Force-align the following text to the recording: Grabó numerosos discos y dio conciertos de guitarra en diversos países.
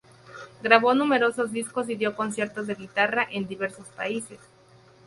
Grabó 0.63 0.95
numerosos 0.95 1.51
discos 1.51 1.87
y 1.87 1.95
dio 1.95 2.15
conciertos 2.15 2.65
de 2.65 2.73
guitarra 2.73 3.27
en 3.29 3.47
diversos 3.47 3.87
países. 3.89 4.39